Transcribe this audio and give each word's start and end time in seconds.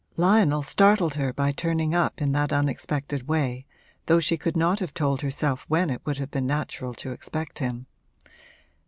Lionel 0.17 0.63
startled 0.63 1.13
her 1.13 1.31
by 1.31 1.51
turning 1.51 1.93
up 1.93 2.23
in 2.23 2.31
that 2.31 2.51
unexpected 2.51 3.27
way, 3.27 3.67
though 4.07 4.19
she 4.19 4.35
could 4.35 4.57
not 4.57 4.79
have 4.79 4.95
told 4.95 5.21
herself 5.21 5.63
when 5.67 5.91
it 5.91 6.01
would 6.07 6.17
have 6.17 6.31
been 6.31 6.47
natural 6.47 6.95
to 6.95 7.11
expect 7.11 7.59
him. 7.59 7.85